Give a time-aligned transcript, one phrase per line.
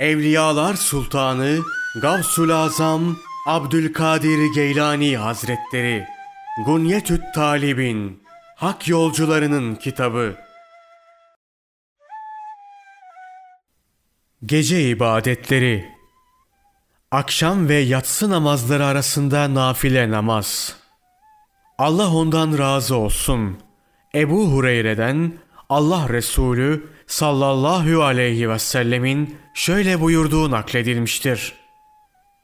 [0.00, 1.58] Evliyalar Sultanı
[2.02, 3.16] Gavsul Azam
[3.46, 6.04] Abdülkadir Geylani Hazretleri
[6.66, 8.22] Gunyetüt Talibin
[8.56, 10.36] Hak Yolcularının Kitabı
[14.44, 15.88] Gece ibadetleri
[17.10, 20.76] Akşam ve yatsı namazları arasında nafile namaz.
[21.78, 23.58] Allah ondan razı olsun.
[24.14, 25.32] Ebu Hureyre'den
[25.68, 31.52] Allah Resulü sallallahu aleyhi ve sellemin şöyle buyurduğu nakledilmiştir.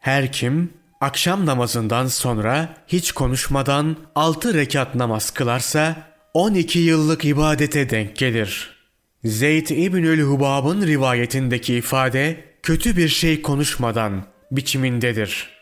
[0.00, 5.96] Her kim akşam namazından sonra hiç konuşmadan altı rekat namaz kılarsa
[6.34, 8.76] 12 yıllık ibadete denk gelir.
[9.24, 15.55] Zeyd İbnül Hubab'ın rivayetindeki ifade kötü bir şey konuşmadan biçimindedir.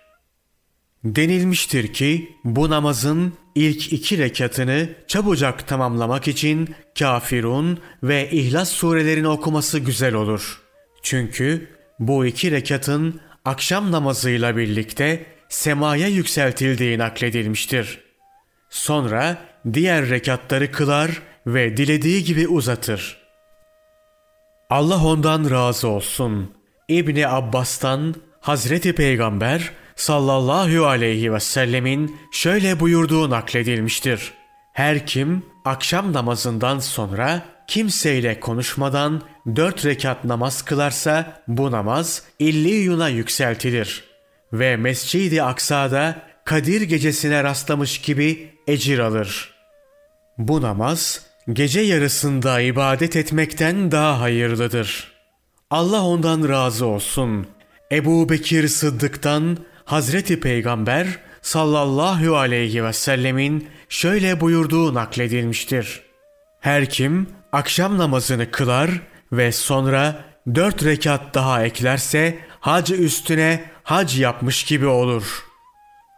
[1.05, 9.78] Denilmiştir ki bu namazın ilk iki rekatını çabucak tamamlamak için Kafirun ve İhlas surelerini okuması
[9.78, 10.61] güzel olur.
[11.03, 18.00] Çünkü bu iki rekatın akşam namazıyla birlikte semaya yükseltildiği nakledilmiştir.
[18.71, 19.39] Sonra
[19.73, 23.17] diğer rekatları kılar ve dilediği gibi uzatır.
[24.71, 26.55] Allah ondan razı olsun.
[26.89, 34.33] İbni Abbas'tan Hazreti Peygamber sallallahu aleyhi ve sellemin şöyle buyurduğu nakledilmiştir.
[34.73, 39.22] Her kim akşam namazından sonra kimseyle konuşmadan
[39.56, 44.05] dört rekat namaz kılarsa bu namaz illiyuna yükseltilir
[44.53, 49.55] ve Mescid-i Aksa'da Kadir gecesine rastlamış gibi ecir alır.
[50.39, 55.12] Bu namaz gece yarısında ibadet etmekten daha hayırlıdır.
[55.70, 57.47] Allah ondan razı olsun.
[57.92, 61.07] Ebu Bekir Sıddık'tan Hazreti Peygamber
[61.43, 66.03] sallallahu aleyhi ve sellemin şöyle buyurduğu nakledilmiştir.
[66.61, 68.91] Her kim akşam namazını kılar
[69.33, 70.25] ve sonra
[70.55, 75.44] dört rekat daha eklerse hac üstüne hac yapmış gibi olur.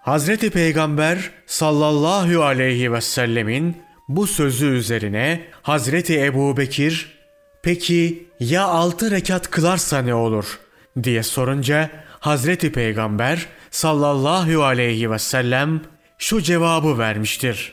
[0.02, 3.76] Hazreti Peygamber sallallahu aleyhi ve sellemin
[4.08, 7.18] bu sözü üzerine Hazreti Ebu Bekir
[7.62, 10.58] peki ya altı rekat kılarsa ne olur
[11.02, 11.90] diye sorunca
[12.20, 15.80] Hazreti Peygamber sallallahu aleyhi ve sellem
[16.18, 17.72] şu cevabı vermiştir.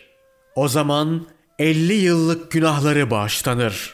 [0.55, 1.27] O zaman
[1.59, 3.93] 50 yıllık günahları bağışlanır.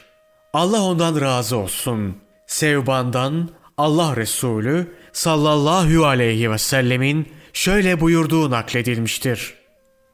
[0.52, 2.16] Allah ondan razı olsun.
[2.46, 9.54] Sevbandan Allah Resulü sallallahu aleyhi ve sellemin şöyle buyurduğu nakledilmiştir.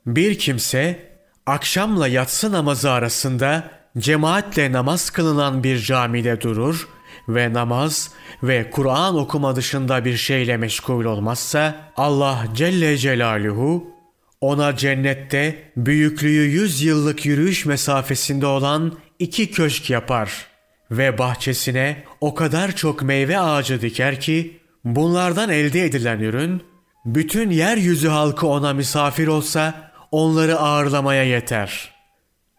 [0.06, 1.10] Bir kimse
[1.46, 6.88] akşamla yatsı namazı arasında cemaatle namaz kılınan bir camide durur
[7.28, 8.10] ve namaz
[8.42, 13.96] ve Kur'an okuma dışında bir şeyle meşgul olmazsa Allah Celle Celaluhu
[14.40, 20.46] ona cennette büyüklüğü yüz yıllık yürüyüş mesafesinde olan iki köşk yapar
[20.90, 26.62] ve bahçesine o kadar çok meyve ağacı diker ki bunlardan elde edilen ürün
[27.04, 31.90] bütün yeryüzü halkı ona misafir olsa onları ağırlamaya yeter.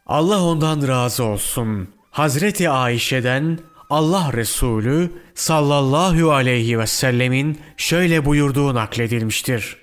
[0.06, 1.90] Allah ondan razı olsun.
[2.12, 9.78] Hazreti Ayşe'den Allah Resulü sallallahu aleyhi ve sellemin şöyle buyurduğu nakledilmiştir.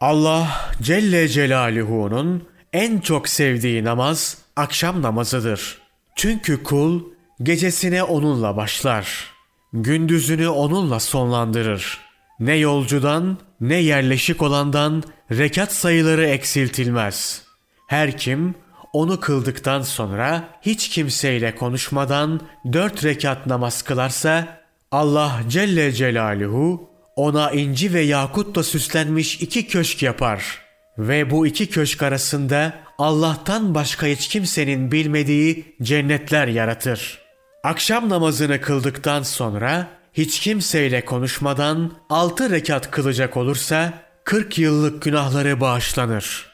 [0.00, 5.78] Allah Celle Celaluhu'nun en çok sevdiği namaz akşam namazıdır.
[6.16, 7.02] Çünkü kul
[7.42, 9.26] gecesine onunla başlar.
[9.72, 12.00] Gündüzünü onunla sonlandırır.
[12.40, 17.42] Ne yolcudan ne yerleşik olandan rekat sayıları eksiltilmez.
[17.88, 18.54] Her kim
[18.98, 22.40] onu kıldıktan sonra hiç kimseyle konuşmadan
[22.72, 24.58] dört rekat namaz kılarsa
[24.90, 30.62] Allah Celle Celaluhu ona inci ve yakutla süslenmiş iki köşk yapar.
[30.98, 37.18] Ve bu iki köşk arasında Allah'tan başka hiç kimsenin bilmediği cennetler yaratır.
[37.64, 43.92] Akşam namazını kıldıktan sonra hiç kimseyle konuşmadan altı rekat kılacak olursa
[44.24, 46.47] 40 yıllık günahları bağışlanır.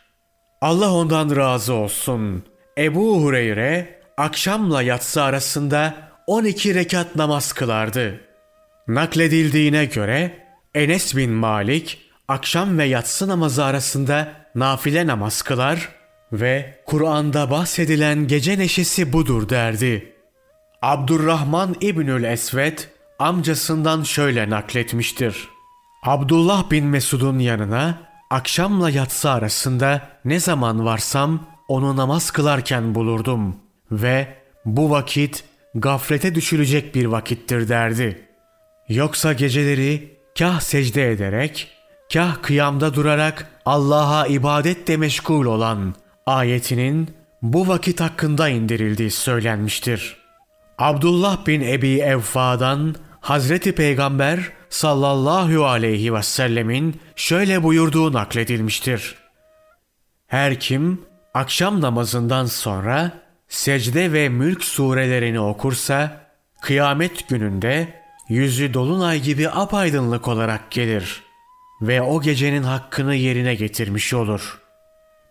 [0.61, 2.45] Allah ondan razı olsun.
[2.79, 5.95] Ebu Hureyre akşamla yatsı arasında
[6.27, 8.21] 12 rekat namaz kılardı.
[8.89, 15.89] Nakledildiğine göre Enes bin Malik akşam ve yatsı namazı arasında nafile namaz kılar
[16.33, 20.13] ve Kur'an'da bahsedilen gece neşesi budur derdi.
[20.83, 22.79] Abdurrahman İbnül Esved
[23.19, 25.49] amcasından şöyle nakletmiştir.
[26.03, 27.99] Abdullah bin Mesud'un yanına
[28.35, 33.57] akşamla yatsı arasında ne zaman varsam onu namaz kılarken bulurdum
[33.91, 34.29] ve
[34.65, 35.45] bu vakit
[35.75, 38.29] gaflete düşülecek bir vakittir derdi.
[38.89, 41.69] Yoksa geceleri kah secde ederek,
[42.13, 45.95] kah kıyamda durarak Allah'a ibadetle meşgul olan
[46.27, 47.11] ayetinin
[47.43, 50.17] bu vakit hakkında indirildiği söylenmiştir.
[50.79, 54.41] Abdullah bin Ebi Evfa'dan Hazreti Peygamber
[54.75, 59.15] sallallahu aleyhi ve sellemin şöyle buyurduğu nakledilmiştir.
[60.27, 61.01] Her kim
[61.35, 63.13] akşam namazından sonra
[63.49, 66.27] secde ve mülk surelerini okursa
[66.61, 67.95] kıyamet gününde
[68.29, 71.23] yüzü dolunay gibi apaydınlık olarak gelir
[71.83, 74.61] ve o gecenin hakkını yerine getirmiş olur.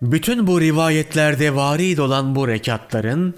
[0.02, 3.36] Bütün bu rivayetlerde varid olan bu rekatların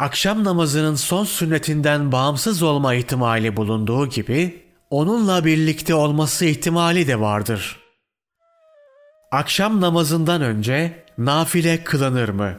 [0.00, 7.80] akşam namazının son sünnetinden bağımsız olma ihtimali bulunduğu gibi onunla birlikte olması ihtimali de vardır.
[9.32, 12.52] Akşam namazından önce nafile kılınır mı?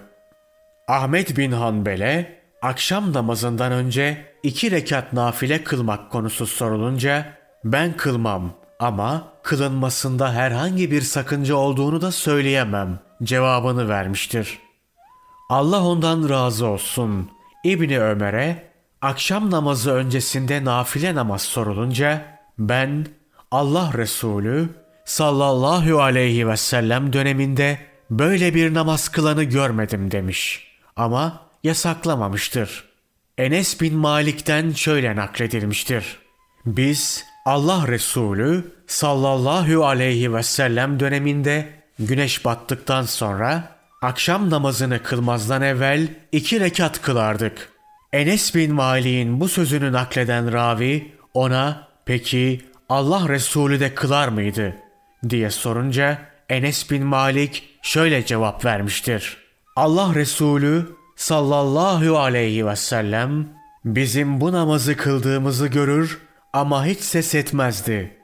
[0.88, 7.34] Ahmet bin Hanbel'e akşam namazından önce iki rekat nafile kılmak konusu sorulunca
[7.64, 14.60] ben kılmam ama kılınmasında herhangi bir sakınca olduğunu da söyleyemem cevabını vermiştir.
[15.50, 17.30] Allah ondan razı olsun.
[17.64, 18.69] İbni Ömer'e
[19.02, 23.08] akşam namazı öncesinde nafile namaz sorulunca ben
[23.52, 24.70] Allah Resulü
[25.06, 27.80] sallallahu aleyhi ve sellem döneminde
[28.10, 30.68] böyle bir namaz kılanı görmedim demiş.
[30.96, 32.90] Ama yasaklamamıştır.
[33.38, 36.20] Enes bin Malik'ten şöyle nakledilmiştir.
[36.66, 41.70] Biz Allah Resulü sallallahu aleyhi ve sellem döneminde
[42.00, 47.79] güneş battıktan sonra akşam namazını kılmazdan evvel iki rekat kılardık.
[48.14, 54.76] Enes bin Malik'in bu sözünü nakleden ravi ona peki Allah Resulü de kılar mıydı
[55.30, 59.38] diye sorunca Enes bin Malik şöyle cevap vermiştir.
[59.76, 60.86] Allah Resulü
[61.16, 63.48] sallallahu aleyhi ve sellem
[63.86, 66.20] bizim bu namazı kıldığımızı görür
[66.54, 68.18] ama hiç ses etmezdi.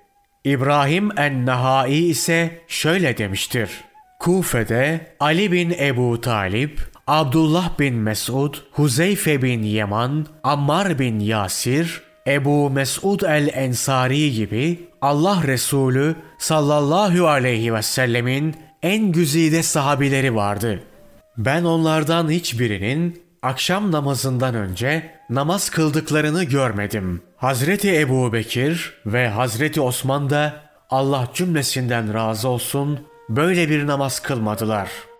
[0.43, 3.69] İbrahim en-Nahai ise şöyle demiştir.
[4.19, 12.69] Kufe'de Ali bin Ebu Talip, Abdullah bin Mesud, Huzeyfe bin Yaman, Ammar bin Yasir, Ebu
[12.69, 20.83] Mesud el-Ensari gibi Allah Resulü sallallahu aleyhi ve sellemin en güzide sahabileri vardı.
[21.37, 27.21] Ben onlardan hiçbirinin akşam namazından önce namaz kıldıklarını görmedim.
[27.37, 30.53] Hazreti Ebu Bekir ve Hazreti Osman da
[30.89, 32.99] Allah cümlesinden razı olsun
[33.29, 35.14] böyle bir namaz kılmadılar.''